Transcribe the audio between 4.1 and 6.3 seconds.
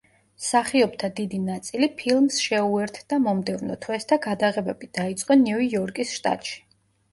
და გადაღებები დაიწყო ნიუ-იორკის